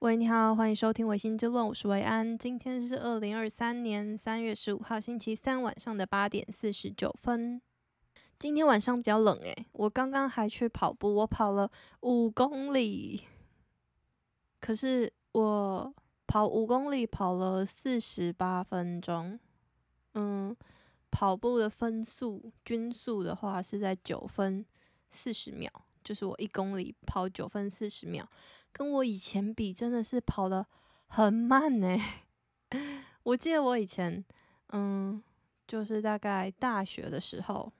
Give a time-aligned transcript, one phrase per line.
[0.00, 2.38] 喂，你好，欢迎收听《维心之论》，我是维安。
[2.38, 7.60] 今天是二零二三年三月十五号星期三晚上的八点四十九分。
[8.38, 11.68] 今天晚上比较冷诶，我刚刚还去跑步，我跑了
[12.02, 13.24] 五公里，
[14.60, 15.92] 可是我
[16.28, 19.36] 跑五公里跑了四十八分钟。
[20.14, 20.56] 嗯，
[21.10, 24.64] 跑步的分数均速的话是在九分
[25.10, 25.68] 四十秒，
[26.04, 28.24] 就是我一公里跑九分四十秒。
[28.78, 30.64] 跟我以前比，真的是跑得
[31.08, 31.98] 很慢呢。
[33.24, 34.24] 我记得我以前，
[34.68, 35.20] 嗯，
[35.66, 37.72] 就是大概大学的时候，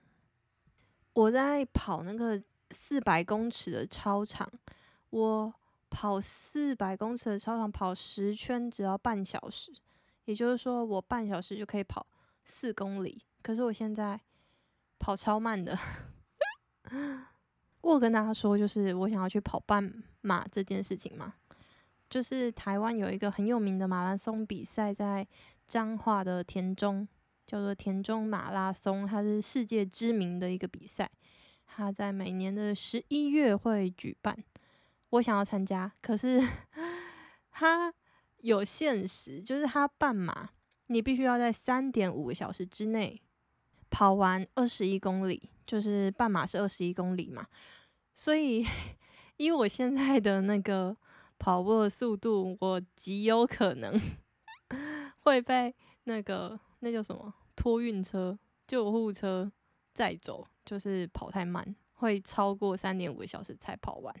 [1.13, 4.51] 我在跑那个四百公尺的操场，
[5.11, 5.53] 我
[5.89, 9.71] 跑四百公尺的操场跑十圈只要半小时，
[10.25, 12.05] 也就是说我半小时就可以跑
[12.43, 13.23] 四公里。
[13.41, 14.19] 可是我现在
[14.99, 15.79] 跑超慢的。
[17.81, 21.33] 我有跟大家说，就是我想要去跑半马这件事情嘛，
[22.09, 25.27] 就是台湾有一个很有名的马拉松比赛，在
[25.67, 27.07] 彰化的田中，
[27.45, 31.09] 叫做田中马拉松，它是世界知名的一个比赛，
[31.65, 34.37] 它在每年的十一月会举办。
[35.11, 36.41] 我想要参加，可是
[37.51, 37.93] 它
[38.37, 40.49] 有限时，就是它半马，
[40.87, 43.21] 你必须要在三点五个小时之内。
[43.91, 47.45] 跑完二十一公里，就是半马是二十一公里嘛，
[48.15, 48.65] 所以
[49.37, 50.97] 以我现在的那个
[51.37, 53.93] 跑步的速度，我极有可能
[55.21, 59.51] 会被那个那叫什么托运车、救护车
[59.93, 64.15] 载走，就是跑太慢，会超过三点五个小时才跑完。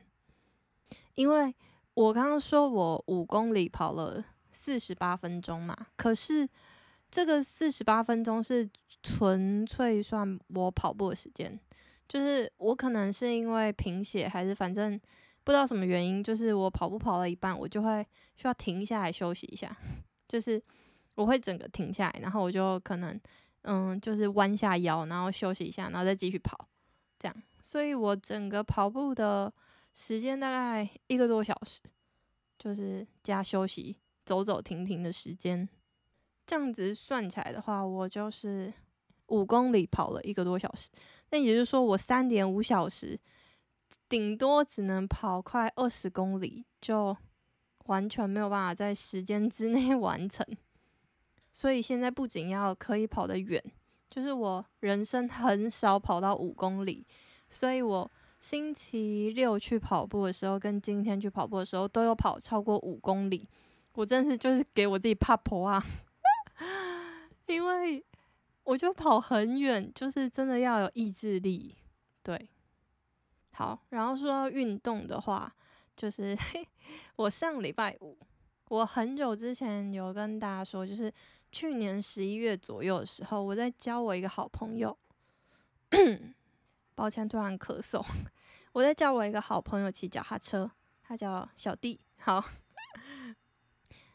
[1.15, 1.55] 因为
[1.95, 6.47] 我刚刚说我五公里跑了四十八分钟嘛，可是。
[7.11, 8.69] 这个四十八分钟是
[9.01, 11.59] 纯粹算我跑步的时间，
[12.07, 14.99] 就是我可能是因为贫血，还是反正
[15.43, 19.75] 不知道什么原因，就是我跑步跑了一半，我就会需要停下来休息一下，
[20.27, 20.61] 就是
[21.15, 23.19] 我会整个停下来，然后我就可能
[23.63, 26.67] 嗯，就是弯下腰，然后休息一下，然后再继续跑，
[27.17, 29.51] 这样，所以我整个跑步的
[29.93, 31.81] 时间大概一个多小时，
[32.59, 35.67] 就是加休息、走走停停的时间。
[36.49, 38.73] 这样子算起来的话，我就是
[39.27, 40.89] 五公里跑了一个多小时。
[41.29, 43.19] 那也就是说，我三点五小时，
[44.09, 47.15] 顶多只能跑快二十公里，就
[47.85, 50.43] 完全没有办法在时间之内 完成。
[51.53, 53.63] 所以现在不仅要可以跑得远，
[54.09, 57.05] 就是我人生很少跑到五公里。
[57.47, 63.47] 所以我星期六去跑步的时候，跟今天去跑步的时候，都有跑超过五公里。
[63.93, 65.85] 我真是就是给我自己怕婆啊！
[67.53, 68.03] 因为
[68.63, 71.75] 我就跑很远，就是真的要有意志力。
[72.23, 72.49] 对，
[73.53, 75.51] 好，然后说到运动的话，
[75.95, 76.67] 就是嘿，
[77.15, 78.17] 我上礼拜五，
[78.69, 81.11] 我很久之前有跟大家说，就是
[81.51, 84.95] 去年十一月左右的时候，我在教我一个好朋友。
[86.93, 88.05] 抱歉，突然咳嗽。
[88.73, 90.69] 我在教我一个好朋友骑脚踏车，
[91.01, 91.99] 他叫小弟。
[92.19, 92.43] 好。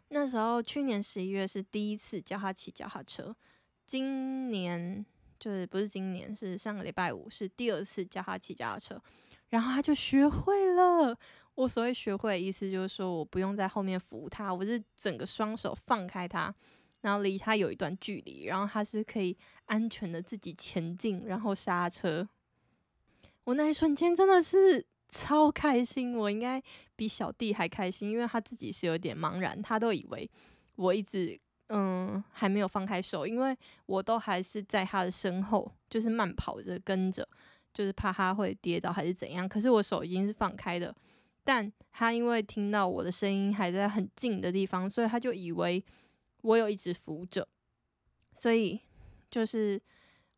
[0.09, 3.35] 那时候去年十一月是第一次教他骑脚踏车，
[3.85, 5.05] 今年
[5.41, 9.03] 就是不是今年，是上个礼拜五是第二次教他骑脚踏车，
[9.49, 11.19] 然后他就学会了。
[11.57, 16.55] 我所谓学会的意思就是说，我不用在后面扶他，我是整个双手放开他，
[17.01, 22.29] 然后离他有一段距离，然后他是可以安全的自己前进，然后刹车。
[23.45, 24.87] 我那一瞬间真的是。
[25.15, 26.61] 超开心，我应该
[26.97, 30.29] 比小弟还开心，因为他自己是有点茫然，他都以为
[30.75, 31.39] 我一直
[31.69, 37.27] 嗯还没有放开手，因为我都还是在他的身后，就是慢跑着跟着，
[37.73, 39.49] 就是怕他会跌倒还是怎样。
[39.49, 40.93] 可是我手已经是放开的，
[41.45, 45.83] 但他因为听到我的声音还在很近的地方，所以他就以为
[46.43, 47.47] 我有一直扶着，
[48.35, 48.81] 所以
[49.31, 49.81] 就是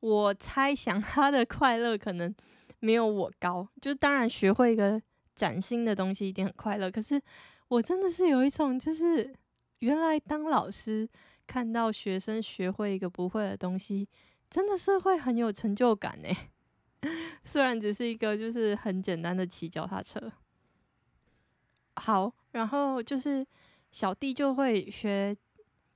[0.01, 2.35] 我猜想他的快乐可能。
[2.81, 5.01] 没有我高，就当然学会一个
[5.35, 6.91] 崭新的东西一定很快乐。
[6.91, 7.21] 可是
[7.69, 9.35] 我真的是有一种，就是
[9.81, 11.09] 原来当老师
[11.47, 14.09] 看到学生学会一个不会的东西，
[14.49, 16.29] 真的是会很有成就感呢。
[17.45, 20.33] 虽然只是一个就是很简单的骑脚踏车。
[21.97, 23.47] 好，然后就是
[23.91, 25.35] 小弟就会学，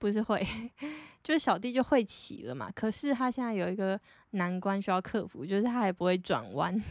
[0.00, 0.44] 不是会。
[1.23, 4.00] 就是小弟就会骑了嘛，可是他现在有一个
[4.31, 6.82] 难关需要克服，就是他还不会转弯，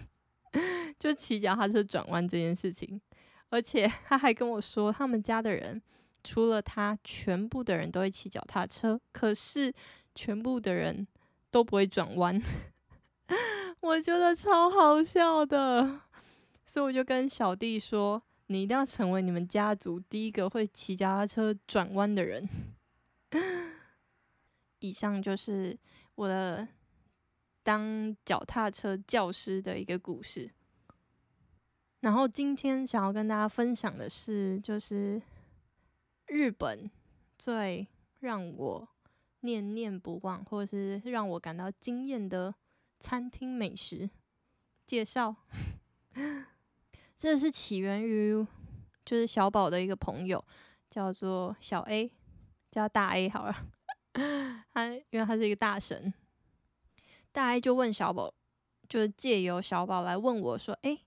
[0.99, 3.01] 就骑脚踏车转弯这件事情。
[3.49, 5.81] 而且他还跟我说，他们家的人
[6.23, 9.73] 除了他，全部的人都会骑脚踏车，可是
[10.13, 11.07] 全部的人
[11.49, 12.39] 都不会转弯。
[13.81, 16.01] 我觉得超好笑的，
[16.63, 22.47] 所以我就跟小弟说，你一定要成为你们家族第一个会骑脚踏车转弯的人。
[24.79, 25.77] 以上就是
[26.15, 26.67] 我的
[27.63, 30.49] 当脚踏车教师的一个故事。
[31.99, 35.21] 然后今天想要跟大家分享的是，就是
[36.27, 36.89] 日本
[37.37, 37.85] 最
[38.19, 38.87] 让我
[39.41, 42.55] 念念不忘，或者是让我感到惊艳的
[42.99, 44.09] 餐厅美食
[44.87, 45.35] 介绍。
[47.17, 48.47] 这是起源于
[49.03, 50.43] 就是小宝的一个朋友，
[50.89, 52.09] 叫做小 A，
[52.71, 53.55] 叫大 A 好了。
[54.73, 56.13] 他因为他是一个大神，
[57.31, 58.33] 大 A 就问小宝，
[58.87, 60.99] 就是借由小宝来问我说：“哎。”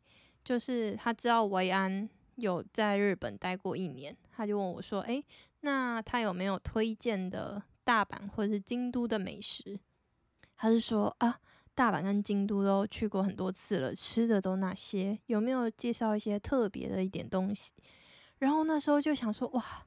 [0.45, 5.25] 就是他知道维安有在日本待过一年，他就问我说：“诶，
[5.61, 9.79] 那他有没有推荐的大阪或者是京都的美食？”
[10.59, 11.39] 他是说：“啊，
[11.77, 17.71] 大阪跟京都都去过很多次了，吃的都那些，有没有介绍一些特别的一点东西？”
[18.39, 19.87] 然后那时候就想说：“哇，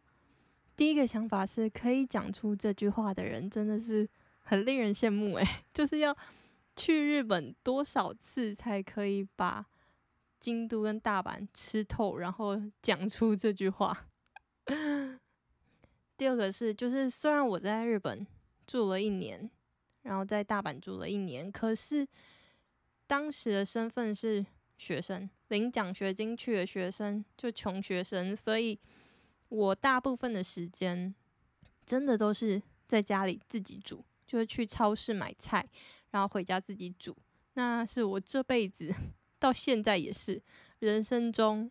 [0.75, 4.07] 第一个想法是可以讲出这句话的人真的是
[4.39, 6.15] 很令人羡慕诶， 就是要
[6.75, 9.65] 去日本多少次才可以把。”
[10.37, 14.05] 京都跟大阪吃透，然后讲出这句话。
[16.15, 18.27] 第二个是，就是虽然我在日本
[18.67, 19.49] 住了一年，
[20.03, 22.07] 然后在大阪住了一年，可是
[23.07, 24.45] 当时的身份是
[24.77, 28.79] 学生，领奖学金去的学生，就穷学生，所以
[29.49, 31.13] 我大部分的时间
[31.85, 35.67] 真的都是在家里自己煮，就是去超市买菜，
[36.11, 37.15] 然后回家自己煮。
[37.53, 38.93] 那是我这辈子。
[39.37, 40.41] 到现在也是
[40.79, 41.69] 人生中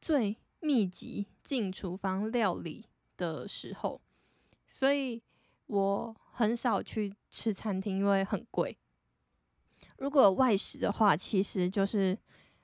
[0.00, 2.84] 最密集进厨房料理
[3.16, 4.00] 的时候，
[4.68, 5.20] 所以
[5.66, 8.78] 我很少去吃餐厅，因为很贵。
[9.96, 12.16] 如果外食的话，其实就是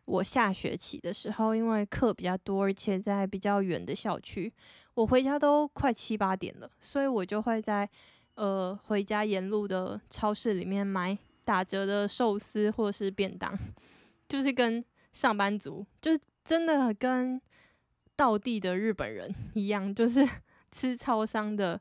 [0.09, 4.51] 我下学期的时候，因为课比较多，而且在比较远的校区，
[4.95, 7.87] 我回家都快七八点了，所以我就会在
[8.35, 13.57] 呃回家沿路的超市里面买打折的寿司或是便当。
[14.27, 14.83] 就是跟
[15.13, 17.39] 上班族，就是真的跟
[18.17, 20.27] 道地的日本人 一样，就是
[20.73, 21.79] 吃超商的，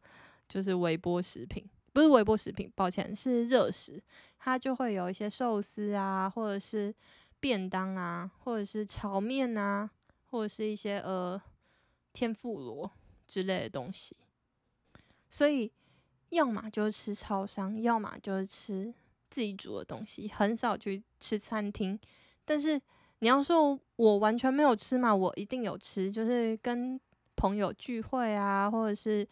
[0.50, 1.64] 就是微波食品，
[1.94, 4.04] 不是微波食品，抱歉，是热食。
[4.40, 6.94] 它就会有一些寿司啊，或者是
[7.40, 9.90] 便当啊，或者是炒面啊，
[10.32, 11.42] 或者是一些呃
[12.14, 12.92] 天妇罗
[13.28, 14.16] 之类的东西。
[15.30, 15.72] 所以，
[16.30, 18.94] 要么就是吃超商，要么就是吃
[19.30, 22.00] 自己煮的东西，很少去吃餐厅。
[22.46, 22.80] 但是
[23.20, 25.14] 你要说我完全没有吃嘛？
[25.14, 27.00] 我一定有吃，就是跟
[27.36, 29.28] 朋友聚会啊，或者是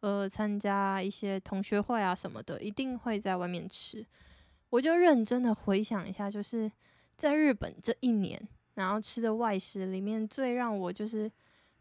[0.00, 4.06] 呃参加一些同学会啊什么的，一定会在外面吃。
[4.70, 6.70] 我就认真的回想一下，就是
[7.18, 8.40] 在日本这一年，
[8.74, 11.30] 然后吃的外食里面，最让我就是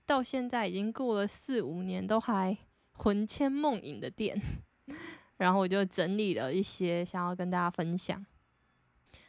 [0.03, 2.57] 到现在已经过了四五年都还
[2.93, 4.41] 魂牵梦萦的店，
[5.37, 8.25] 然后我就整理了一些，想要跟大家分享。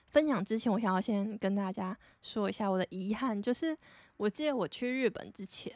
[0.06, 3.76] 分享之前，我想要先跟大家说一下我的遗憾，就是
[4.16, 5.70] 我记得我去日本之前，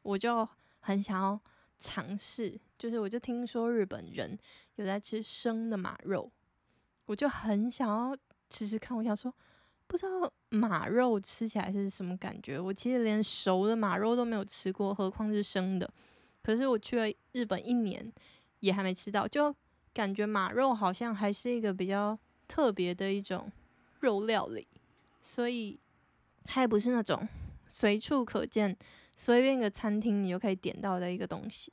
[0.00, 0.48] 我就
[0.80, 1.38] 很想要
[1.78, 4.38] 尝试，就是我就听说日本人
[4.76, 6.32] 有在吃生的马肉，
[7.04, 8.16] 我就很想要
[8.54, 8.96] 吃吃看。
[8.96, 9.34] 我想说，
[9.86, 12.60] 不知道马肉吃起来是什么感觉？
[12.60, 15.90] 我其实连熟的马肉都没有吃过，何况是生的。
[16.42, 18.12] 可是我去了日本一年，
[18.60, 19.54] 也还没吃到，就
[19.92, 22.18] 感觉马肉好像还是一个比较。
[22.46, 23.50] 特别的一种
[24.00, 24.68] 肉料理，
[25.22, 25.80] 所以
[26.44, 27.26] 它也不是那种
[27.66, 28.76] 随处可见、
[29.16, 31.72] 随便一个餐厅你就可以点到的一个东西。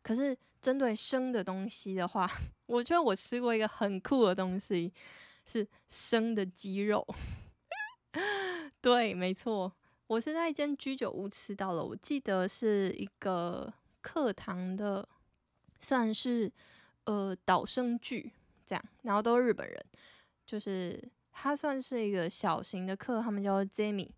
[0.00, 2.30] 可是针对生的东西的话，
[2.70, 4.92] 我觉得我吃过一个很酷的东西，
[5.44, 7.06] 是生的鸡肉。
[8.80, 9.72] 对，没错，
[10.06, 15.06] 我是在一间居酒屋吃到了，我记得是一个课堂的，
[15.80, 16.50] 算是
[17.04, 18.32] 呃导生剧。
[18.64, 19.84] 这样，然后都是日本人，
[20.46, 20.96] 就是
[21.32, 24.08] 他算是一个小型的课，他们叫 Zemi，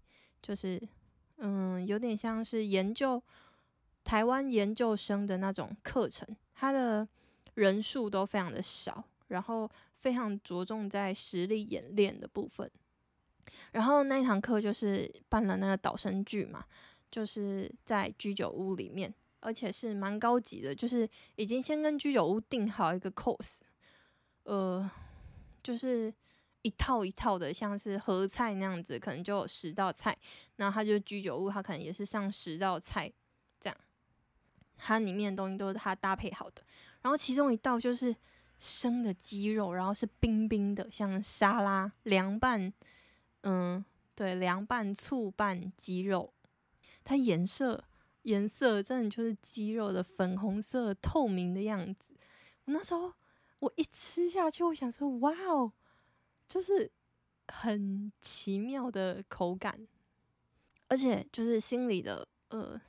[0.43, 0.79] 就是
[1.39, 3.23] 嗯，有点像是研究
[4.05, 7.09] 台湾研究生的那种课程，他的
[7.55, 12.71] 人数都非常的少，然后非常着重在实力演练的部分。
[13.73, 16.65] 然后那一堂课就是办了那个导生剧嘛，
[17.11, 23.59] 就是在居酒屋里面，而且是蛮高级的，就是已经先跟居酒屋定好一个 course。
[24.45, 24.91] 呃，
[25.63, 26.13] 就是
[26.63, 30.17] 一套一套的，像是合菜那样子，可能就有十道菜。
[30.57, 33.11] 然后他就居酒屋，他可能也是上十道菜，
[33.61, 33.77] 这样。
[34.77, 36.63] 它里面的东西都是他搭配好的。
[37.03, 38.15] 然后其中一道就是
[38.59, 42.73] 生的鸡肉，然后是冰冰的，像沙拉凉拌，
[43.43, 46.33] 嗯对，凉拌醋拌鸡肉，
[47.03, 47.83] 它颜色
[48.23, 52.15] 颜色真的就是鸡肉的粉红色透明的样子。
[52.67, 53.13] 我那时候
[53.59, 55.73] 我一吃下去，我想说哇哦，
[56.47, 56.89] 就是
[57.49, 59.89] 很奇妙的口感，
[60.87, 62.81] 而且就是心里的呃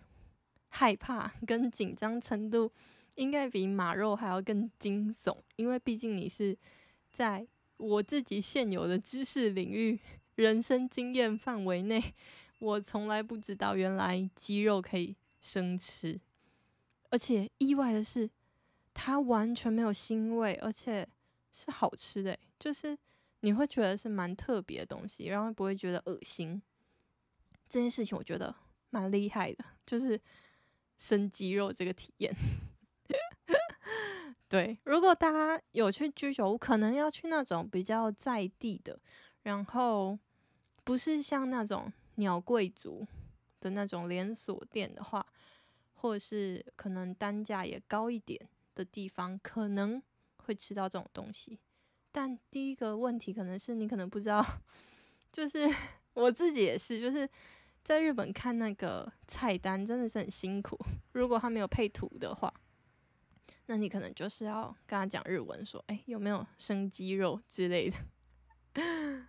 [0.70, 2.72] 害怕跟紧张程度，
[3.16, 6.58] 应该比马肉还要更惊悚，因为毕竟你是
[7.12, 10.00] 在我自己现有的知识领域、
[10.36, 12.14] 人生经验范围内，
[12.60, 16.20] 我从来不知道原来鸡肉可以生吃，
[17.10, 18.30] 而且意外的是，
[18.94, 21.08] 它完全没有腥味，而且
[21.52, 22.98] 是好吃的，就是
[23.42, 26.62] 你会觉得是蛮特别的东西，然后不会觉得恶心。
[27.68, 28.56] 这件事情我觉得
[28.92, 30.20] 蛮厉害的，就是
[30.98, 32.34] 生鸡肉这个体验。
[34.48, 39.00] 对，如果大家有去居酒屋，可能要去那种比较在地的，
[39.42, 40.18] 然后
[40.84, 43.08] 不是像那种鸟贵族
[43.60, 45.26] 的那种连锁店的话，
[45.96, 48.40] 或者是可能单价也高一点
[48.76, 50.02] 的地方，可能
[50.38, 51.58] 会吃到这种东西。
[52.12, 54.46] 但第一个问题可能是你可能不知道，
[55.34, 55.68] 就是
[56.14, 57.28] 我自己也是，就是
[57.84, 60.78] 在日本看那个菜单真的是很辛苦，
[61.14, 62.54] 如果他没有配图的话。
[63.66, 67.98] 那你可能就是要跟他讲日文，说，哎、有没有生鸡肉之类的？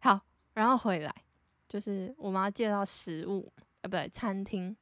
[0.00, 0.20] 好，
[0.54, 1.14] 然后回来，
[1.68, 4.76] 就是我们要介绍食物，呃，不对，餐厅。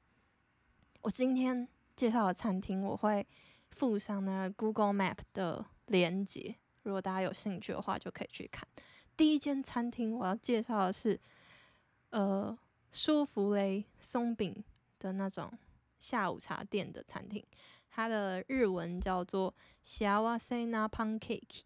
[1.02, 3.26] 我今天介绍的餐厅，我会
[3.70, 8.66] 附上那 Google Map 的连接，如果大家有兴趣的话，就可以去看。
[9.16, 11.20] 第一间餐厅我要介绍的是，
[12.10, 12.56] 呃，
[12.90, 14.64] 舒芙蕾松饼
[14.98, 15.52] 的那种
[15.98, 17.44] 下午茶店的餐厅。
[17.98, 19.52] 它的日文叫做
[19.82, 21.62] 西亚瓦 c 纳 pancake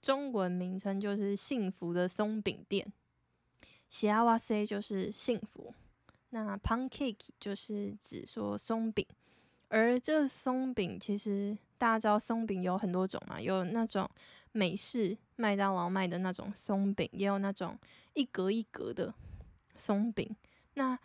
[0.00, 2.90] 中文名称就是幸福的松饼店。
[3.90, 5.74] 西亚瓦 c 就是幸福
[6.30, 9.06] 那 pancake 就是指说松饼。
[9.68, 14.08] 而这松饼其实大家知道松饼有很多种嘛有那种
[14.52, 17.78] 美式麦当劳卖的那种松饼也有那种
[18.14, 19.12] 一格一格的
[19.76, 20.34] 松饼。
[20.72, 20.98] 那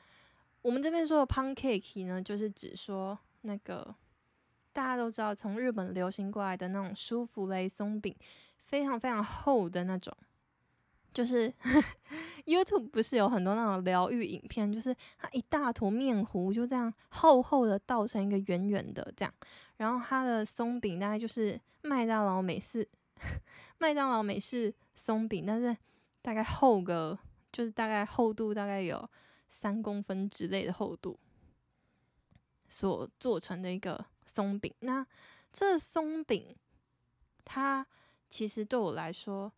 [0.62, 3.94] 我们这边说的 pancake 呢就是指说那个
[4.74, 8.13] 大家都知道，从日本流行过来的那种舒芙蕾松饼，
[8.65, 10.12] 非常非常厚的那种。
[11.13, 11.53] 就是
[12.46, 19.32] YouTube 不是有很多那种疗愈影片，就是它一大坨面糊就这样厚厚的倒成一个圆圆的这样，
[19.77, 22.89] 然后它的松饼大概就是麦当劳美式
[23.77, 25.77] 麦当劳美式松饼，但是
[26.24, 27.15] 大概厚个
[27.51, 29.08] 就是大概厚度大概有
[29.50, 31.20] 三公分之类的厚度
[32.68, 34.03] 所做成的一个。
[34.25, 35.06] 松饼，那
[35.51, 36.56] 这松饼，
[37.46, 37.86] 它
[38.30, 39.51] 其实对我来说，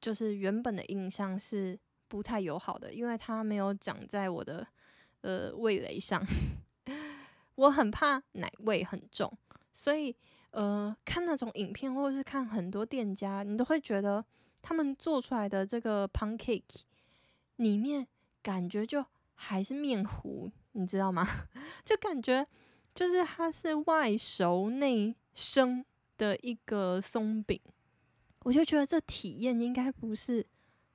[0.00, 4.66] 就是原本的印象是不太友好的，因为它没有长在我的
[5.20, 6.24] 呃味蕾上，
[7.54, 9.32] 我很怕奶味很重，
[9.72, 10.16] 所以
[10.50, 14.24] 呃看那种影片或者是看很多店家，你都会觉得
[14.62, 16.82] 他们做出来的这个 pancake
[17.56, 18.06] 里面
[18.42, 21.24] 感觉就还是面糊，你知道吗？
[21.84, 22.46] 就感觉。
[22.94, 25.84] 就是它是外熟内生
[26.16, 27.60] 的一个松饼，
[28.40, 30.44] 我就觉得这体验应该不是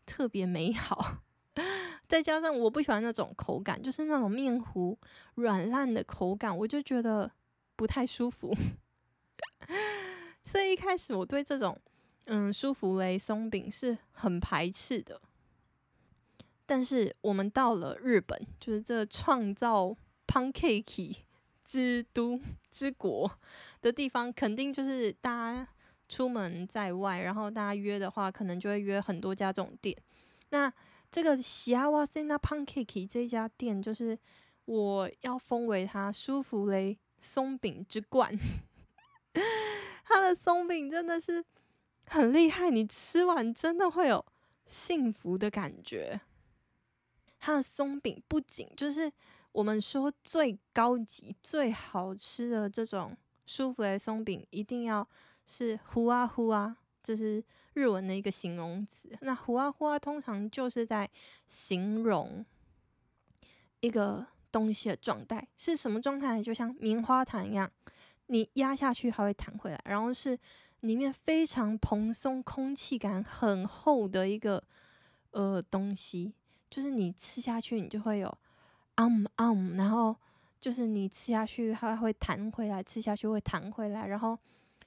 [0.06, 1.20] 特别美好。
[2.08, 4.98] 再加上我不喜欢那种口感，就是那种面糊
[5.36, 7.32] 软烂的口感，我就觉得
[7.76, 8.54] 不太舒服。
[10.46, 11.80] 所以一开始我对这种
[12.26, 15.22] 嗯舒芙蕾松饼是很排斥的。
[16.66, 19.96] 但是我们到了日本，就是这创造
[20.28, 21.16] pancake
[21.65, 22.41] 之都
[22.71, 23.31] 之国
[23.83, 25.69] 的地方，肯定就是大家
[26.09, 29.95] 出门在外，然后大家约的话，可能就会约很多家这种店。
[30.49, 30.73] 那
[31.11, 34.19] 这个幸せなパンケーキ这家店，就是
[34.65, 38.39] 我要封为它舒芙蕾松饼之冠。
[40.05, 41.45] 它的松饼真的是
[42.07, 44.25] 很厉害，你吃完真的会有
[44.67, 46.21] 幸福的感觉。
[47.39, 49.13] 它的松饼不仅就是。
[49.54, 55.08] 我们说最高级、最好吃的这种舒芙蕾松饼，一定要
[55.46, 57.44] 是呼啊呼啊，这是
[57.74, 59.16] 日文的一个形容词。
[59.22, 61.08] 那呼啊呼啊通常就是在
[61.48, 62.44] 形容
[63.80, 66.42] 一个东西的状态，是什么状态？
[66.42, 67.72] 就像棉花糖一样，
[68.26, 70.36] 你压下去它会弹回来，然后是
[70.80, 74.64] 里面非常蓬松、空气感很厚的一个
[75.30, 76.34] 呃东西，
[76.72, 78.36] 就是你吃下去你就会有。
[78.96, 80.16] 嗯嗯，然后
[80.60, 84.38] 就是你吃下去，它会弹回来；吃下去会弹回来，然后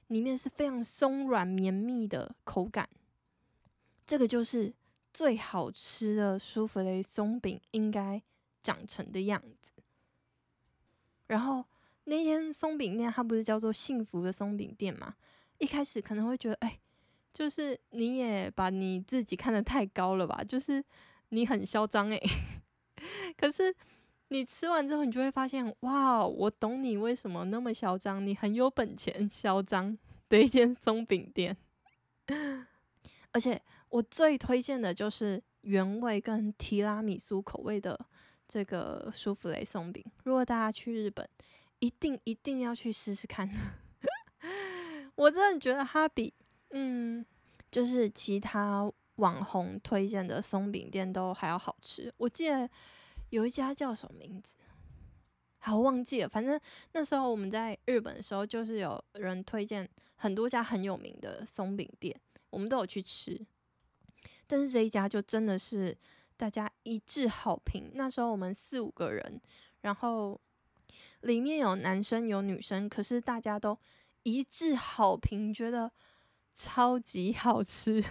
[0.07, 2.87] 里面是非常松软绵密的口感。
[4.05, 4.73] 这个就是
[5.13, 8.21] 最好吃的舒芙蕾松饼应该
[8.63, 9.71] 长成的样子。
[11.27, 11.65] 然后
[12.05, 15.15] 那间松饼店，它不是叫做幸福的松饼店吗？
[15.57, 16.79] 一开始可能会觉得，哎，
[17.33, 20.41] 就是你也把你自己看得太高了吧？
[20.41, 20.81] 就是
[21.29, 22.17] 你很嚣张哎。
[23.37, 23.75] 可是
[24.29, 29.97] 你吃完之后，你就会发现，哇，我懂你为什么那么嚣张，你很有本钱嚣张
[30.29, 31.55] 的一间松饼店。
[33.31, 37.99] 而且我最推荐的就是原味跟提拉米苏口味的。
[38.49, 41.27] 这个舒芙蕾松饼，如果大家去日本，
[41.79, 43.51] 一定一定要去试试看。
[45.15, 46.33] 我真的觉得它比
[46.69, 47.25] 嗯，
[47.69, 52.09] 就是其他网红推荐的松饼店都还要好吃。
[52.15, 52.69] 我记得
[53.29, 54.55] 有一家叫什么名字，
[55.59, 56.29] 好忘记了。
[56.29, 56.59] 反正
[56.93, 62.19] 那时候我们在日本的时候，就是有人推荐很多家很有名的松饼店，
[62.49, 63.45] 我们都有去吃。
[64.45, 65.97] 但是这一家就真的是。
[66.39, 67.89] 大家一致好评。
[67.95, 69.41] 那时候我们四五个人，
[69.81, 70.39] 然后
[71.21, 73.75] 里面有男生有女生，可是大家都
[74.21, 75.91] 一致好评，觉得
[76.53, 78.05] 超级好吃。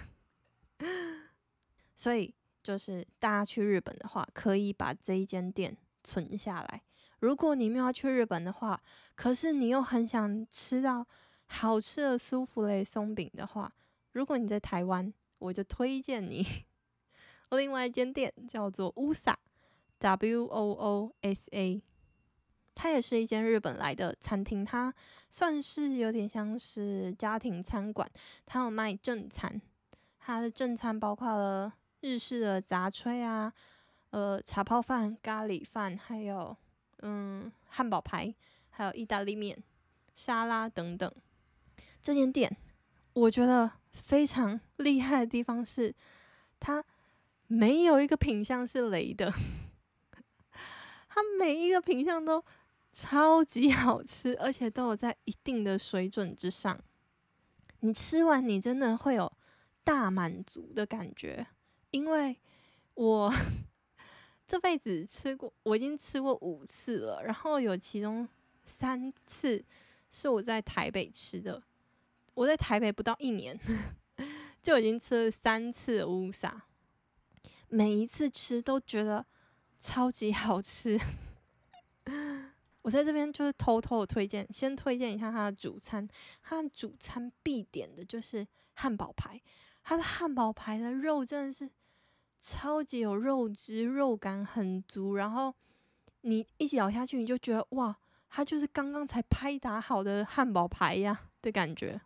[1.94, 2.34] 所以
[2.66, 6.82] 就是大家去日本的话，可以把这一间店存下来。
[7.20, 8.82] 如果你没有要去日本的话，
[9.14, 11.06] 可是你又很想吃到
[11.46, 13.72] 好吃的舒芙蕾松饼的话，
[14.10, 16.44] 如果你在台湾，我就推荐你。
[17.56, 19.38] 另外一间店叫做乌萨
[20.00, 21.80] （W O O S A，
[22.74, 24.92] 它也是一间日本来的餐厅，它
[25.30, 28.10] 算是有点像是家庭餐馆，
[28.44, 29.62] 它有卖正餐，
[30.18, 31.72] 它的正餐包括了
[32.06, 33.52] 日式的杂炊啊，
[34.10, 36.56] 呃，茶泡饭、咖喱饭，还有
[37.00, 38.32] 嗯汉堡排，
[38.70, 39.60] 还有意大利面、
[40.14, 41.12] 沙拉等等。
[42.00, 42.56] 这间店
[43.12, 45.94] 我觉得非常 厉害的地方是
[46.60, 46.84] 它。
[47.48, 49.32] 没有一个品相是雷的，
[51.08, 52.44] 它每一个品相都
[52.92, 56.76] 超级好吃，而且都有在一定的水准之上。
[57.82, 59.32] 你吃完，你真的会有
[59.84, 61.46] 大满足的感觉。
[61.90, 62.36] 因为
[62.94, 63.32] 我
[64.46, 68.28] 这辈子吃过，我已经吃过五次了，然后有其中
[68.64, 69.64] 三次
[70.10, 71.62] 是我在台北吃的。
[72.34, 73.58] 我在台北不到一年，
[74.62, 76.64] 就已经吃了三次乌萨。
[77.68, 79.24] 每一次吃都觉得
[79.80, 81.00] 超级好吃，
[82.82, 86.06] 我在这边就是偷偷的推荐，先推荐一下它的主餐。
[86.42, 89.40] 它的主餐必点的就是汉堡排，
[89.88, 91.70] 它的汉堡排的肉真的是
[92.40, 95.14] 超级有肉汁，肉感很足。
[95.14, 95.54] 然后
[96.22, 97.96] 你一咬下去，你就觉得哇，
[98.28, 102.00] 它就是刚刚才拍打好的汉堡排呀的感觉。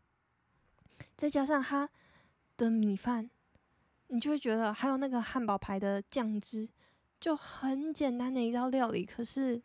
[1.17, 1.89] 再加上它
[2.59, 3.31] 的米饭。
[4.13, 6.69] 你就会觉得，还有那个汉堡排的酱汁，
[7.19, 9.07] 就很简单的一道料理。
[9.07, 9.63] 可是，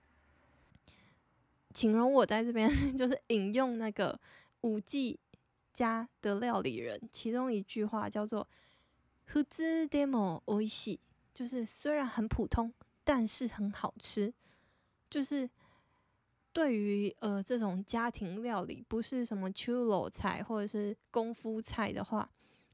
[1.73, 4.17] 请容我在这边 就是引用那个
[4.62, 5.19] 五 G
[5.74, 8.46] 家的料理人其中一句话，叫做“
[9.26, 11.00] 普通でも美味しい”，
[11.33, 12.72] 就是虽然很普通，
[13.04, 14.33] 但是很好吃。
[15.09, 15.48] 就是
[16.52, 22.30] 对于呃这种家庭料理，不是什么手路菜或者是功夫菜的话，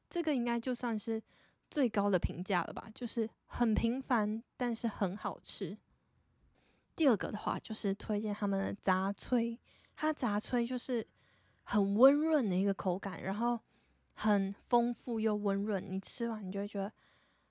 [0.09, 1.23] 这个应该就算是。
[1.69, 5.77] 最高的评价了吧，就是很平凡，但是很好吃。
[6.95, 9.59] 第二个的话，就是推荐他们的杂炊，
[9.97, 11.05] 它杂炊就是
[11.64, 13.60] 很温润的一个口感，然后
[14.14, 16.92] 很丰富又温润，你吃完你就会觉得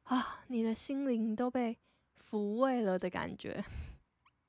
[0.05, 1.79] 啊，你的心灵都被
[2.31, 3.65] 抚慰了的感觉。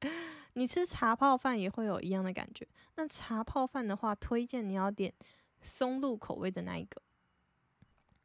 [0.53, 2.67] 你吃茶泡饭也会有一样的感觉。
[2.95, 5.13] 那茶泡饭的话，推荐你要点
[5.61, 7.01] 松露口味的那一个。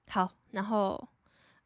[0.08, 1.08] 好，然后。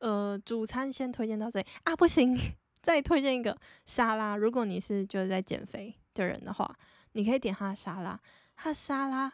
[0.00, 2.34] 呃，主餐先推荐到这里啊，不行，
[2.80, 3.54] 再推荐一个
[3.84, 4.34] 沙拉。
[4.34, 6.74] 如果你是就是在减肥的人的话，
[7.12, 8.18] 你可以点它的沙拉。
[8.56, 9.30] 它沙拉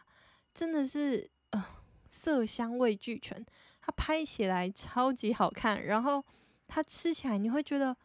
[0.57, 1.63] 真的是呃
[2.09, 3.45] 色香味俱全，
[3.79, 6.25] 它拍起来超级好看，然后
[6.67, 7.95] 它吃起来你会觉得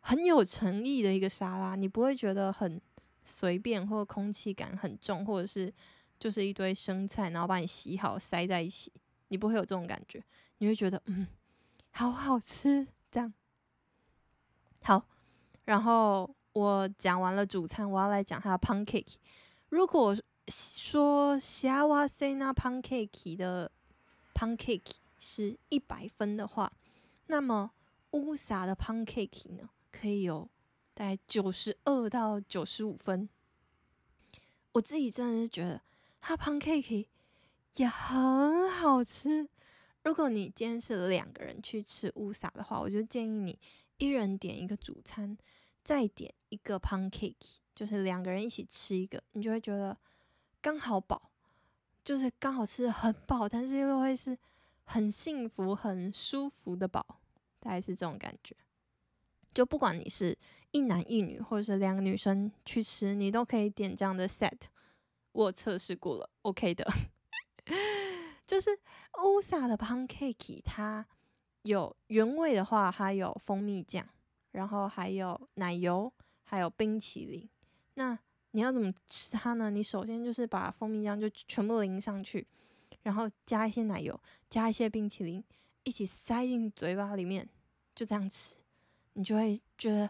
[0.00, 2.78] 很有诚意的一个沙拉，你不会觉得很
[3.24, 5.72] 随便或空气感很重，或者是
[6.18, 8.92] 就是一堆生菜然后把你洗好塞在一起，
[9.28, 10.22] 你不会有这种感觉，
[10.58, 11.26] 你会觉得嗯。
[11.94, 13.32] 好好吃，这样
[14.82, 15.02] 好。
[15.64, 19.14] 然后我讲完了主餐，我要来讲它的 pancake。
[19.70, 20.14] 如果
[20.48, 21.70] 说幸
[22.08, 23.70] せな pancake 的
[24.34, 26.72] pancake 是一百分的话，
[27.26, 27.70] 那么
[28.10, 30.48] 乌萨的 pancake 呢，可以有
[30.94, 33.28] 大概九十二到九十五分。
[34.72, 35.80] 我自己真的是觉得
[36.20, 37.06] 它 pancake
[37.76, 39.48] 也很好吃。
[40.02, 43.58] 如果你今天是两个人去吃乌萨的话，我就建议你
[43.98, 45.38] 一人点一个主餐，
[45.84, 49.96] 再点一个 pancake，就是两个人一起吃一个，你就会觉得
[50.62, 51.30] 刚好饱，
[52.04, 54.38] 就是刚好吃得很饱，但是又会是
[54.84, 57.04] 很幸福、很舒服的饱，
[57.58, 58.56] 大概是这种感觉。
[59.52, 60.38] 就不管你是
[60.70, 64.62] 一男一女，或者是两个女生去吃，你都可以点这样的 set。
[65.32, 66.86] 我测试过了，OK 的。
[68.46, 68.70] 就是
[69.24, 71.06] 乌萨的 pancake，它
[71.62, 74.06] 有原味的话，它有蜂蜜酱，
[74.52, 77.48] 然后还有奶油，还有冰淇淋。
[77.94, 78.18] 那
[78.52, 79.70] 你要怎么吃它呢？
[79.70, 82.46] 你首先就是把蜂蜜浆就全部淋上去，
[83.02, 85.42] 然后加一些奶油，加一些冰淇淋，
[85.84, 87.48] 一起塞进嘴巴里面，
[87.94, 88.56] 就这样吃，
[89.14, 90.08] 你就会觉得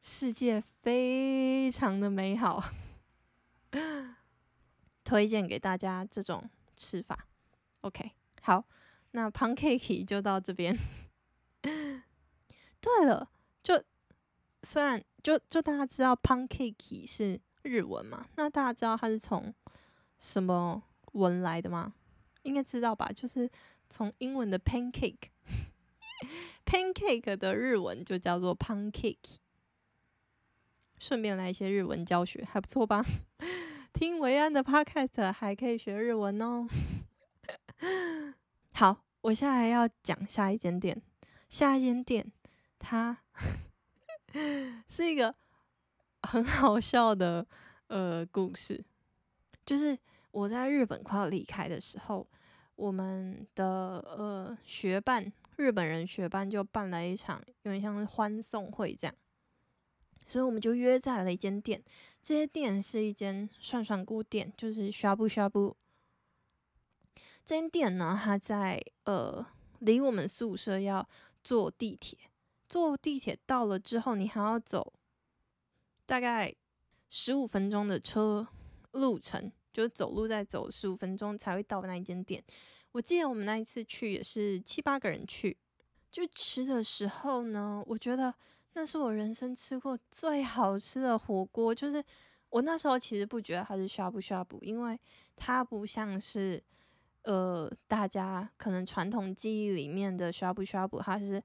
[0.00, 2.62] 世界非常的美好。
[5.04, 7.26] 推荐给大家这种吃法。
[7.82, 8.64] OK，好，
[9.10, 10.76] 那 pancake 就到这边。
[12.80, 13.30] 对了，
[13.62, 13.82] 就
[14.62, 19.52] 虽然就就大家知道 pancake 是日文嘛，那大家知道它是从
[20.18, 21.92] 什么文来的吗？
[22.42, 23.10] 应该知道吧？
[23.14, 23.50] 就是
[23.88, 29.38] 从英文的 pancake，pancake 的日文就叫做 pancake。
[30.98, 33.04] 顺便来一些日文教学，还不错吧？
[33.92, 36.66] 听维安的 podcast 还可以学日文哦。
[38.72, 41.02] 好，我现在要讲下一间店。
[41.48, 42.32] 下一间店，
[42.78, 43.18] 它
[44.88, 45.34] 是一个
[46.26, 47.46] 很好笑的
[47.88, 48.84] 呃故事。
[49.64, 49.96] 就是
[50.30, 52.26] 我在日本快要离开的时候，
[52.76, 59.14] 我们的呃学伴，日本人学伴就办了一场有点像欢送会这样，
[60.26, 61.82] 所以我们就约在了一间店。
[62.22, 65.74] 这些店是一间涮涮锅店，就是 shabu shabu。
[67.44, 69.46] 这间店呢，它在呃
[69.80, 71.06] 离我们宿舍要
[71.42, 72.18] 坐地铁，
[72.66, 74.92] 坐地铁到了之后，你还要走
[76.06, 76.54] 大概
[77.08, 78.46] 十五分钟的车
[78.92, 82.42] 路程，就是走路再走十五分钟才会到那一间店。
[82.92, 85.56] 我记得我们那一次去也是七八个人去，
[86.10, 88.34] 就吃的时候呢，我觉得
[88.74, 91.74] 那是我人生吃过最好吃的火锅。
[91.74, 92.04] 就是
[92.50, 95.00] 我那时候其实不觉得它是 shabu shabu，因为
[95.36, 96.62] 它不像是。
[97.26, 101.42] 呃，大家可能传统记忆里面的 shabu shabu，它是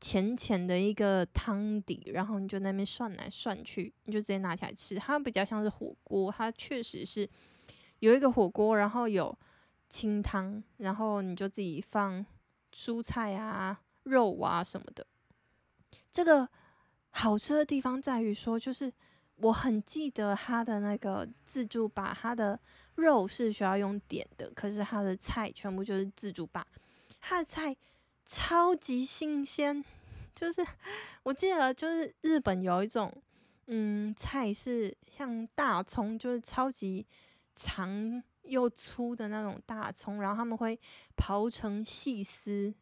[0.00, 4.94] 浅浅的一个汤底，然后你就那边涮来涮去，你就直接拿起来吃。
[4.96, 7.28] 它比较像是火锅，它确实是
[7.98, 9.36] 有一个火锅，然后有
[9.88, 12.24] 清汤，然后你就自己放
[12.74, 15.06] 蔬菜啊、肉啊什么的。
[16.12, 16.48] 这个
[17.10, 18.92] 好吃的地方在于说，就是
[19.36, 22.58] 我很记得它的那个自助吧它的。
[22.98, 26.66] 肉是需要用点的，可是它的菜全部就是自助吧。
[27.20, 27.76] 它的菜
[28.30, 29.82] 超级新鲜，
[30.34, 30.64] 就是
[31.22, 33.10] 我记得就是日本有一种
[33.68, 37.06] 嗯菜是像大葱，就是超级
[37.54, 40.78] 长又粗的那种大葱，然后他们会
[41.16, 42.74] 刨成细丝，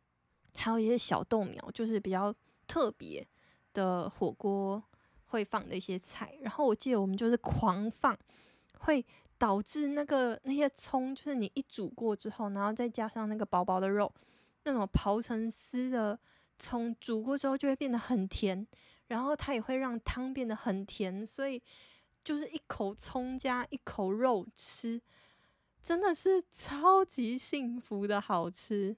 [0.57, 2.35] 还有一些小豆苗，就是比较
[2.67, 3.25] 特别
[3.73, 4.83] 的火锅
[5.27, 6.37] 会放的一些菜。
[6.43, 8.19] 然后我记得我们就是狂放，
[8.81, 9.07] 会。
[9.39, 14.11] 导致那个那些葱，就是你一煮过之后，然后再加上那个薄薄的肉，
[14.67, 16.21] 那种刨成丝的
[16.59, 18.67] 葱煮过之后就会变得很甜，
[19.07, 21.63] 然后它也会让汤变得很甜，所以
[22.23, 25.01] 就是一口葱加一口肉吃，
[25.83, 28.95] 真的是超级幸福的好吃，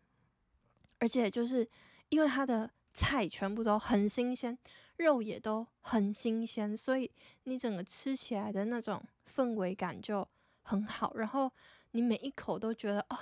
[0.99, 1.69] 而且就是
[2.09, 4.59] 因为它的菜全部都很新鲜，
[4.97, 7.09] 肉也都很新鲜，所以
[7.45, 9.01] 你整个吃起来的那种。
[9.29, 10.27] 氛围感就
[10.63, 11.53] 很好，然后
[11.93, 13.17] 你每一口都觉得哦，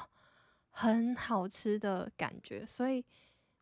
[0.78, 3.02] 很好吃的感觉，所以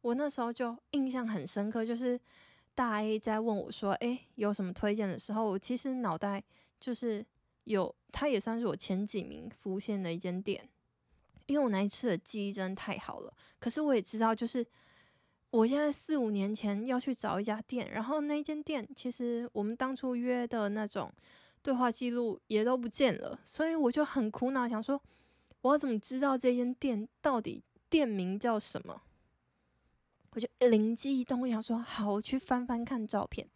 [0.01, 1.85] 我那时候就印象很深刻。
[1.85, 2.21] 就是
[2.75, 6.43] 大 A 在问我说：“诶，有什么推荐的时候？”我其实脑袋
[6.81, 7.25] 就是
[7.65, 10.69] 有，它也算是我前几名浮现的一间店，
[11.47, 13.33] 因为我那一次的记忆真的太好了。
[13.61, 14.67] 可是我也知道，就是
[15.51, 21.13] 我现在四五年前要去找一家店，然后那间店其实我们当初约的那种。
[21.63, 25.01] 对话记录也都不见了，所以我就很苦恼，想说
[25.65, 29.01] 我怎么知道这间店到底店名叫什么？
[30.33, 33.49] 我就灵机一动，我想说好，我去翻翻看照片。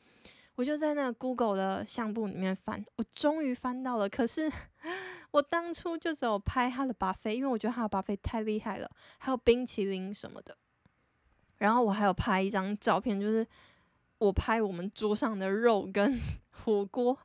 [0.54, 4.08] 我就在那个 Google 的相簿里面翻，我终于翻到了。
[4.08, 4.50] 可是
[5.32, 10.56] 我当初就只有拍他的 buffet，因为我觉得他的 buffet 太厉害了，还有冰淇淋什么的。
[11.58, 13.46] 然后我还有拍一张照片，就是
[14.16, 16.18] 我拍我们桌上的肉跟
[16.64, 17.18] 火锅。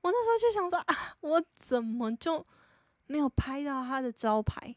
[0.00, 2.46] 我那时候就想说啊，我怎么就
[3.06, 4.74] 没有拍到他的招牌？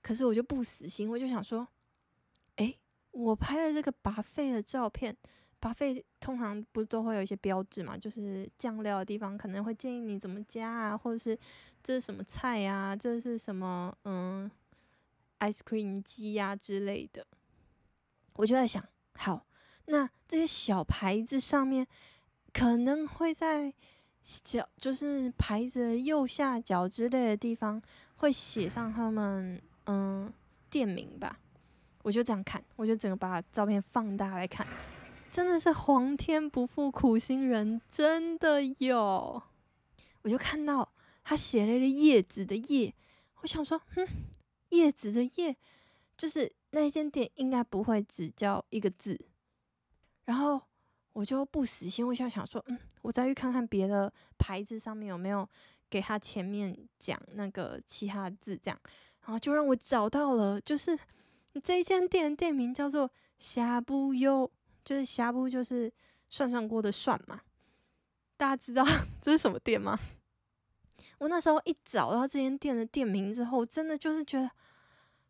[0.00, 1.66] 可是我就不死心，我就想说，
[2.56, 2.78] 诶，
[3.10, 5.14] 我拍的这个 buffet 的照片
[5.60, 11.38] ，buffet 通常不是都会有一些标志嘛，就是酱料的地方可能会建议你怎么加啊，或者是
[11.82, 14.50] 这是什么菜呀、啊，这是什么嗯
[15.40, 17.26] ，ice cream 机呀之类的。
[18.34, 18.82] 我就在想，
[19.14, 19.46] 好，
[19.86, 21.86] 那这些小牌子上面
[22.52, 23.74] 可能会在
[24.28, 27.80] 小，就是牌子右下角之类的地方
[28.16, 30.30] 会写上他们嗯
[30.68, 31.40] 店名吧。
[32.02, 34.66] 我就这样看，我就整个把照片放大来看，
[35.32, 39.42] 真的是皇天不负苦心人，真的有。
[40.20, 40.92] 我就看到
[41.24, 42.94] 他写了一个叶子的叶，
[43.40, 44.06] 我想说，哼，
[44.68, 45.56] 叶子的叶，
[46.18, 49.18] 就是那间店应该不会只叫一个字。
[50.26, 50.60] 然后
[51.18, 55.48] 我就不死心，我就想说，嗯，我再去看看别的牌子上面有没有
[55.90, 58.80] 给他前面讲那个其他字，这样，
[59.22, 60.96] 然后就让我找到了，就是。
[61.64, 64.48] 这一间店店名叫做呷哺悠，
[64.84, 65.92] 就是呷不就是
[66.28, 67.40] 涮涮锅的涮嘛。
[68.36, 68.84] 大家知道
[69.20, 69.98] 这是什么店吗？
[71.18, 74.48] 我那时候一找到这间店的店名之后，真的就是觉得，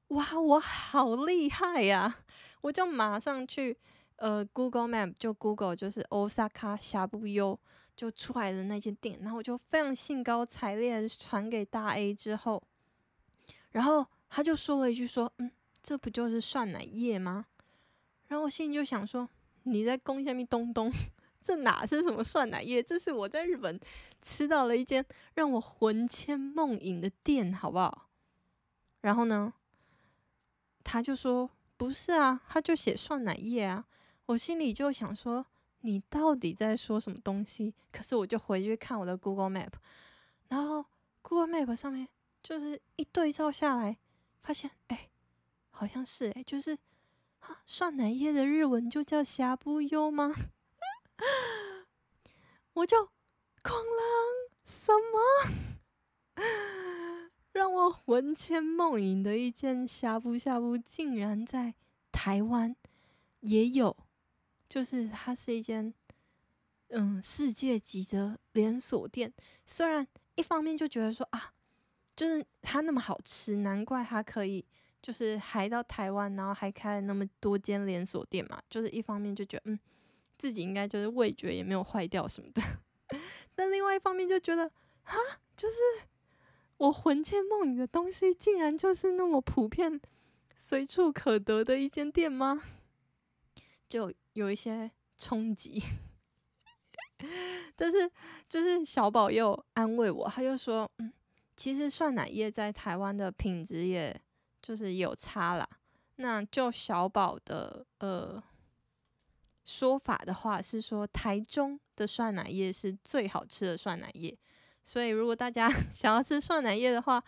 [0.09, 2.19] 哇，我好厉害呀、
[2.61, 3.79] 我就马上去
[4.19, 7.59] 呃 Google Map 就 Google 就是 Osaka 呷哺悠
[7.97, 12.63] 就出来的那间店，然后我就非常兴高采烈传给大 A 之后，
[13.73, 15.51] 然后他就说了一句说，嗯。
[15.81, 17.47] 这不就是酸奶液吗？
[18.27, 19.27] 然后我心里就想说，
[19.63, 20.93] 你在攻下面东东，
[21.41, 22.83] 这哪是什么酸奶液？
[22.83, 23.81] 这是我在日本
[24.21, 25.03] 吃到了一间
[25.35, 28.11] 让我魂牵梦萦的店，好不好？
[29.01, 29.55] 然后呢，
[30.85, 33.87] 他就说不是啊，他就写酸奶液啊。
[34.29, 35.45] 我心里就想说，
[35.81, 37.75] 你到底在说什么东西？
[37.93, 39.73] 可是我就回去看我的 Google Map，
[40.49, 40.85] 然后
[41.23, 42.09] Google Map 上面
[42.43, 43.99] 就是一对照下来，
[44.43, 45.11] 发现哎。
[45.71, 46.77] 好像是哎、就是
[47.39, 50.35] 啊，涮奶叶的日文就叫呷哺悠吗？
[52.75, 53.11] 我就
[53.63, 56.43] 狂浪什么？
[57.53, 61.75] 让我魂牵梦萦的一间呷哺呷哺，竟然在
[62.11, 62.75] 台湾
[63.39, 63.97] 也有，
[64.69, 65.93] 就是它是一间
[66.89, 69.33] 嗯世界级的连锁店。
[69.67, 71.53] 虽然一方面就觉得说啊，
[72.15, 74.65] 就是它那么好吃，难怪它可以。
[75.01, 79.79] 就是还到台湾，然后还开了那么多间连锁店嘛，就是一方面就觉得，嗯，
[80.37, 82.61] 自己应该就是味觉也没有坏掉什么的，
[83.55, 84.69] 但另外一方面就觉得，
[85.05, 85.17] 哈，
[85.57, 85.77] 就是
[86.79, 90.01] 我魂牵梦萦的东西，竟然就是那么普遍、
[90.57, 92.61] 随处可得的一间店吗？
[93.89, 95.83] 就有一些冲击。
[97.75, 98.11] 但是
[98.49, 101.13] 就是小宝又安慰我，他就说，嗯，
[101.57, 104.21] 其实酸奶液在台湾的品质也。
[104.61, 105.67] 就是有差啦，
[106.17, 108.43] 那就小宝的呃
[109.65, 114.37] 说法的话是说，台中的酸奶液是最好吃的酸奶液，
[114.83, 117.23] 所以如果大家 想要吃酸奶液的话，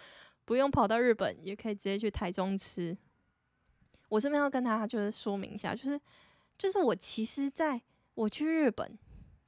[0.44, 2.98] 不用跑到日本，也可以直接去台中吃。
[4.08, 5.98] 我这边要跟大家就是说明一下，就是
[6.60, 7.80] 就是我其实在
[8.12, 8.98] 我去日本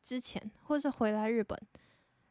[0.02, 1.60] 之前，或是回来日本，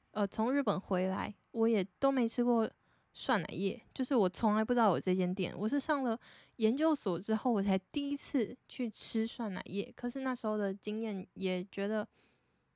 [0.09, 2.67] 呃，从日本回来，我也都没吃过。
[3.13, 6.17] 涮乃叶就是我从来不知道有这间店，我是上了
[6.55, 9.91] 研究所之后，我才第一次去吃涮乃叶。
[9.97, 12.07] 可是那时候的经验也觉得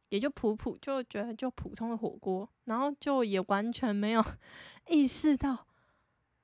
[0.10, 4.22] 也就普普，就觉得就普通的火锅，然后就也完全没有
[4.90, 5.66] 意识到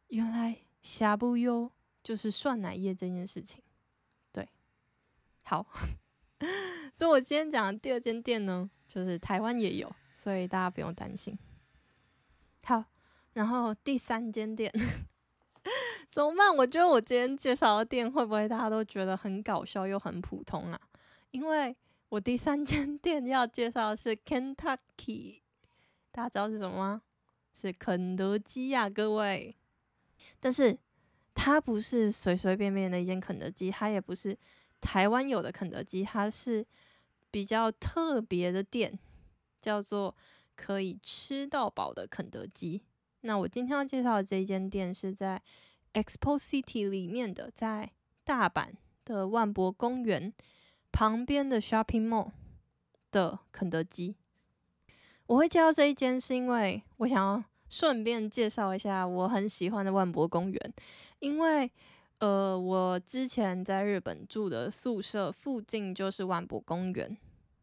[0.08, 1.70] 原来呷哺悠
[2.02, 3.62] 就是涮乃叶这件事情。
[5.44, 5.66] 好，
[6.94, 11.38] 所以我今天讲的第二间店呢，就是台湾也有，所以大家不用担心。
[12.64, 12.86] 好。
[13.34, 14.70] 然后第三间店
[16.12, 16.54] 怎么办？
[16.54, 20.78] 我觉得我今天介绍的店会不会大家都觉得很搞笑又很普通啊？
[21.32, 21.74] 因为
[22.10, 25.40] 我第三间店要介绍的是 Kentucky，
[26.12, 27.02] 大家知道是什么吗？
[27.54, 29.56] 是肯德基呀，各位。
[30.42, 30.78] 但是
[31.34, 34.38] 它不是随随便便的一间肯德基，它也不是
[34.82, 36.66] 台湾有的肯德基，它是
[37.30, 39.00] 比较特别的店，
[39.62, 40.14] 叫做
[40.56, 42.82] 可以吃到饱的肯德基。
[43.22, 45.42] 那我今天要介绍的这一间店是在
[45.94, 47.92] Expo City 里面的，在
[48.24, 48.70] 大阪
[49.06, 50.34] 的万博公园
[50.92, 52.32] 旁边的 Shopping Mall
[53.12, 54.16] 的肯德基。
[55.28, 60.74] 我会介绍这一间，是因为我想要顺便介绍一下我很喜欢的万博公园，
[61.20, 61.72] 因为
[62.22, 67.18] 呃，我之前在日本住的宿舍附近就是万博公园，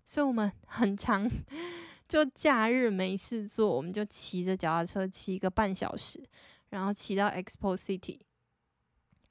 [0.04, 1.30] 所以我们很常。
[2.08, 6.20] 就假日没事做，我们就骑着脚踏车骑一个半小时，
[6.70, 8.18] 然后骑到 Expo City。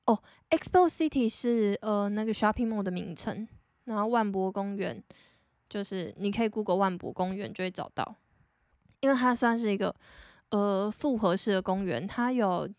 [0.06, 3.46] 哦，Expo City 是呃那个 shopping mall 的名称，
[3.84, 5.04] 然后万博公园
[5.68, 8.16] 就是你可以 Google 万博公园就会找到，
[9.02, 9.94] 因为它算是一个
[10.52, 12.70] 呃复合式的公园，它有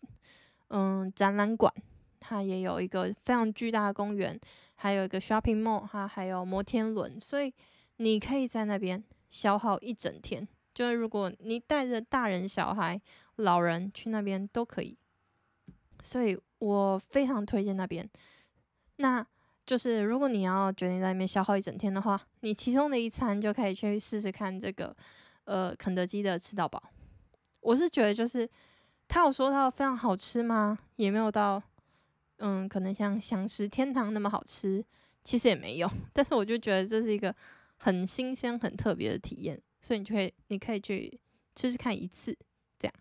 [0.69, 1.73] 嗯、展览馆，
[2.19, 4.39] 它也有一个非常巨大的公园，
[4.75, 7.53] 还有一个 shopping mall，它还有摩天轮，所以
[7.97, 10.47] 你可以在那边消耗一整天。
[10.73, 12.99] 就是如果你带着大人、小孩、
[13.37, 14.97] 老人去那边都可以，
[16.01, 18.09] 所以我非常推荐那边。
[18.97, 19.25] 那
[19.65, 24.95] 就是如果你要决定在那边消耗一整天的话，你其中的一餐就可以去试试看这个
[25.43, 26.81] 呃肯德基的吃到饱。
[27.59, 28.49] 我是觉得就是
[29.07, 30.77] 他有说到非常好吃吗？
[30.95, 31.61] 也没有到
[32.39, 34.83] 嗯，可能像饗食天堂那么好吃，
[35.23, 35.89] 其实也没有。
[36.11, 37.33] 但是我就觉得这是一个
[37.77, 39.61] 很新鲜、很特别的体验。
[39.81, 41.19] 所以你就会，你可以去
[41.55, 42.37] 试试看一次
[42.77, 42.93] 这样。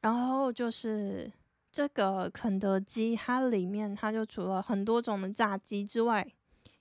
[0.00, 1.32] 然后就是
[1.72, 6.24] 这个肯德基，它里面它就除了很多种的炸鸡之外，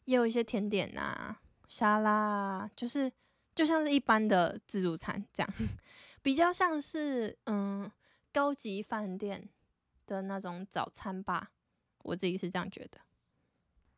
[0.06, 3.12] 也有一些甜点啊、沙拉，就是
[3.56, 5.54] 就像是一般的自助餐这样，
[6.22, 7.90] 比较像是嗯
[8.32, 9.50] 高级饭店
[10.16, 11.52] 的那种早餐吧。
[12.04, 13.00] 我自己是这样觉得。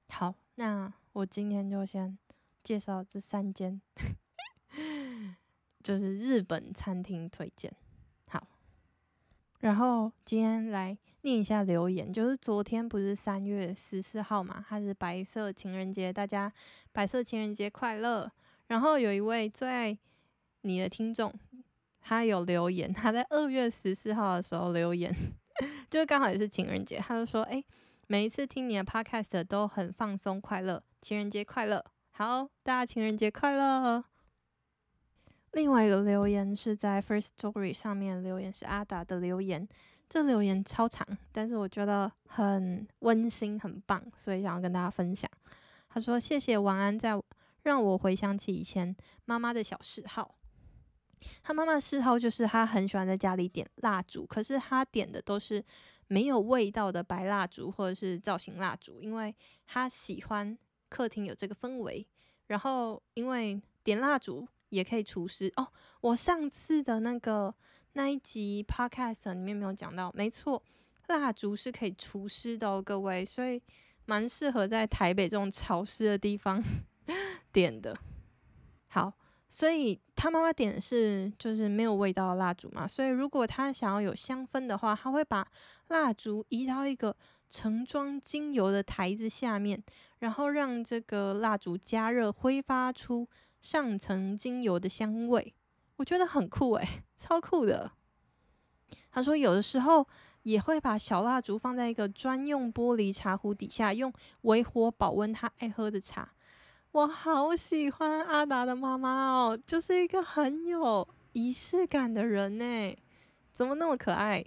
[0.10, 2.18] 好，那我今天就先
[2.64, 3.82] 介绍这三间。
[5.84, 7.70] 就是日本餐厅推荐，
[8.30, 8.48] 好，
[9.60, 16.50] 然后今天来念一下留言，就是昨天不是三月十四号嘛，它是白色情人节，大家
[16.94, 18.32] 白色情人节快乐。
[18.68, 19.98] 然后有一位最爱
[20.62, 21.34] 你的听众，
[22.00, 25.14] 他有留言，他在二月十四号的时候留言，
[25.94, 27.64] 就刚好也是情人节，他就说：“哎，
[28.08, 34.04] 每一次听你的 podcast 都很放松快乐，情人节快乐，好，大家情人节快乐。”
[35.54, 39.70] 另外一个留言是在 First Story 上面留言，是阿达的留言。
[40.10, 45.30] 这留言超长，但是我觉得很温馨，很棒，所以想要跟大家分享。
[45.90, 47.22] 他说：“谢谢晚安，在
[47.62, 50.34] 让我回想起以前妈妈的小嗜好。
[51.44, 55.64] 他妈妈的嗜好就是他很喜欢在家里点蜡烛，可是他点的都是
[56.08, 60.58] 没有味道的白蜡烛或者是造型蜡烛，因为他喜欢
[60.90, 62.06] 客厅有这个氛围。
[62.48, 65.68] 然后因为点蜡烛。”也可以除湿哦。
[66.02, 67.54] 我上次的那个
[67.92, 70.64] 那一集 podcast 里面没有讲到，没错，
[71.10, 73.62] 蜡烛是可以除湿的哦，各位，所以
[74.06, 76.64] 蛮适合在台北这种潮湿的地方
[77.54, 77.96] 点的。
[78.88, 79.14] 好，
[79.56, 85.48] 所以他妈妈点的是就是没有味道的蜡烛嘛，所以如果他想要有香氛的话，他会把
[85.90, 87.16] 蜡烛移到一个
[87.52, 89.84] 盛装精油的台子下面，
[90.18, 93.30] 然后让这个蜡烛加热，挥发出。
[93.62, 95.54] 上层精油的香味，
[95.96, 96.86] 我觉得很酷诶，
[97.18, 97.90] 超酷的。
[99.10, 100.06] 他说有的时候
[100.42, 104.12] 也会把小蜡烛放在一个专用玻璃茶壶底下，用
[104.42, 106.34] 微火保温他爱喝的茶。
[106.94, 112.96] 我好喜欢阿达的妈妈哦，就是一个很有仪式感的人呢，
[113.52, 114.46] 怎么那么可爱？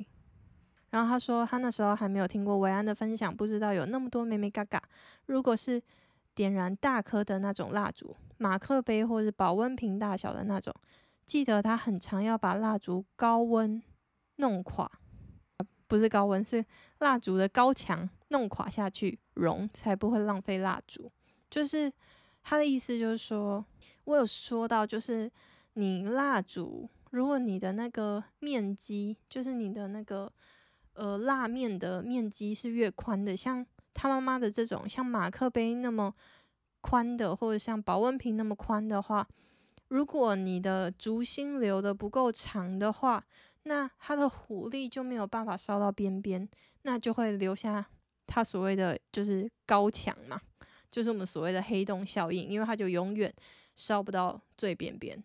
[0.90, 4.80] 然后他说他那时候还没有听过维安的分享，不知道有那么多眉眉角角。
[5.24, 5.82] 如果是
[6.36, 8.16] 点燃大颗的那种蜡烛。
[8.38, 10.72] 马克杯或者保温瓶大小的那种，
[11.26, 13.82] 记得他很常要把蜡烛高温
[14.36, 14.88] 弄垮，
[15.88, 16.64] 不是高温，是
[17.00, 21.10] 蜡烛的高墙弄垮下去熔，才不会浪费蜡烛。
[21.50, 21.92] 就是
[22.48, 23.64] 他的意思，就是说
[24.04, 25.28] 我有说到，就是
[25.72, 30.32] 你蜡烛，如果你的那个面积，就是你的那个
[30.92, 36.14] 呃蜡面的面积是越宽的，像他妈妈的这种，像马克杯那么。
[36.82, 39.26] 宽的，或者像保温瓶那么宽的话，
[39.88, 43.24] 如果你的烛芯留的不够长的话，
[43.64, 46.48] 那它的火力就没有办法烧到边边，
[46.82, 47.84] 那就会留下
[48.24, 50.40] 它所谓的就是高墙嘛，
[50.90, 53.32] 就是我们所谓的黑洞效应，因为它就永远
[53.74, 55.22] 烧不到最边边。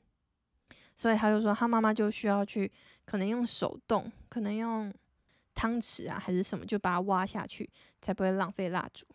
[0.96, 2.72] 所以他就说，他妈妈就需要去，
[3.06, 4.94] 可能用手动，可能用
[5.56, 7.68] 汤匙啊还是什么，就把它挖下去，
[8.02, 9.06] 才不会浪费蜡烛。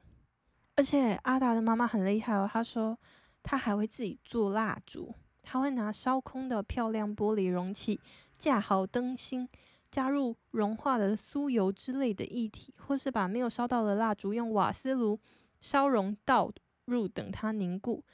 [0.74, 2.98] 而且阿达的妈妈很厉害哦，她说
[3.42, 8.00] 她还会自己做蜡烛，她会拿烧空的漂亮玻璃容器，
[8.36, 9.48] 架好灯芯，
[9.88, 15.20] 加入融化的酥油之类的液体，或是把没有烧到的蜡烛用瓦斯炉
[15.66, 16.52] 烧融倒
[16.84, 18.04] 入，等它凝固。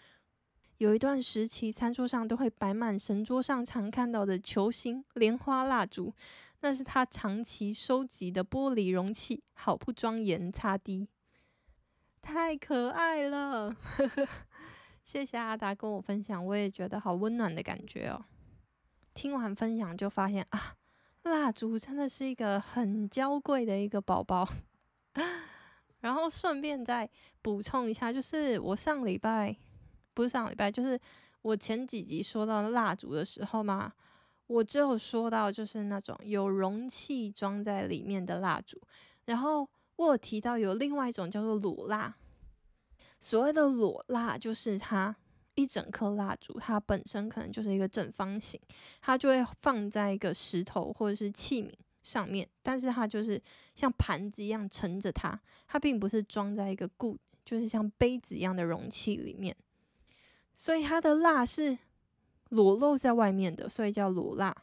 [0.78, 6.14] 有一段时期，餐桌上都会摆满神桌上常看到的球形莲花蜡烛，
[6.60, 11.06] 那是他长期收集的玻璃容器，好不庄严，擦滴。
[12.22, 13.76] 太可爱了，
[15.04, 18.24] 谢谢阿达跟我分享，我也觉得好温暖的感觉哦。
[19.12, 20.76] 听完分享就发现啊，
[21.24, 24.48] 蜡烛真的是一个很娇贵的一个宝宝。
[26.02, 27.08] 然后顺便再
[27.40, 29.56] 补充一下，就是我上礼拜
[30.12, 31.00] 不是上礼拜，就是
[31.40, 33.92] 我前几集说到蜡烛的时候嘛，
[34.46, 38.78] 我只有说到就是那种有容器装在里面的蜡烛，
[39.24, 42.14] 然后我有提到有另外一种叫做裸蜡。
[43.20, 45.14] 所谓的裸蜡，就是它
[45.54, 48.60] 一整颗蜡烛，它本身可能就是一个正方形，
[49.00, 51.72] 它就会放在一个石头或者是器皿
[52.02, 53.40] 上面，但是它就是
[53.74, 59.56] 像盘子一样盛着它，它并不是装在一个固，就是像杯子一样的容器里面，
[60.54, 61.78] 所以它的蜡是
[62.50, 64.54] 裸露在外面的，所以叫裸蜡。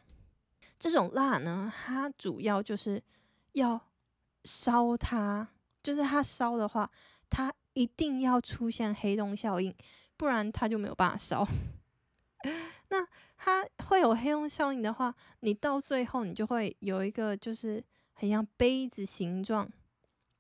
[0.77, 3.01] 这种蜡呢，它主要就是
[3.53, 3.79] 要
[4.43, 5.47] 烧它，
[5.81, 6.91] 就是它烧的话，
[7.29, 7.53] 它。
[7.73, 9.73] 一定要出现黑洞效应，
[10.17, 11.47] 不然它就没有办法烧。
[12.89, 13.07] 那
[13.99, 17.83] 有黑洞效应的话，你到最后你就会有一个就是
[18.13, 19.69] 很像杯子形状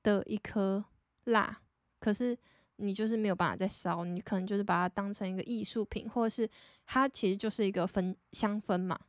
[0.03, 0.83] 的一颗
[1.25, 1.61] 蜡，
[1.99, 2.37] 可是
[2.77, 6.49] 你就是没有办法再烧，你可能就是把它当成一个艺术品，或者是
[6.85, 8.99] 它其实就是一个分香氛嘛。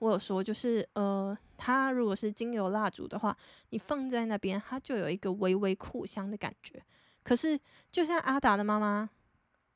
[0.00, 3.36] 我有说就是呃，它如果是精油蜡烛的话，
[3.70, 6.80] 你放在那边，它就有一个微微酷香的感觉。
[7.24, 7.58] 可是，
[7.90, 9.10] 就像阿达的妈妈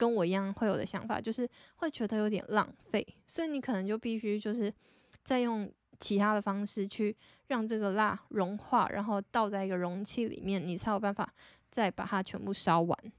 [0.02, 4.74] 跟我一样会有的想法，就是会觉得有点浪费，所以你可能就必须就是
[5.22, 11.32] 再用其他的方式去让这个蜡融化，然后倒在一个容器里面，你才有办法
[11.70, 13.12] 再把它全部烧完。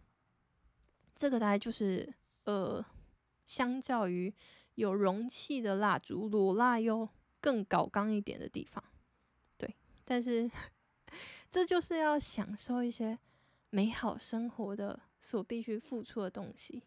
[1.16, 2.14] 这个大概就是
[2.44, 2.86] 呃，
[3.46, 4.34] 相较于
[4.76, 7.08] 有容器的蜡烛，裸蜡又
[7.40, 8.84] 更高刚一点的地方。
[9.58, 9.74] 对，
[10.04, 10.52] 但是
[11.50, 13.18] 这就是要享受一些。
[13.76, 16.84] 美好生活的所必须付出的东西，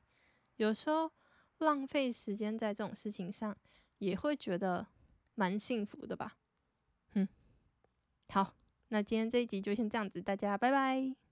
[0.57, 1.11] 有时候
[1.57, 3.57] 浪费时间在这种事情上，
[3.97, 4.87] 也会觉得
[5.35, 6.37] 蛮幸福的吧。
[7.15, 7.27] 嗯，
[8.29, 8.55] 好，
[8.89, 11.26] 那今天这一集就先这样子，大家拜拜。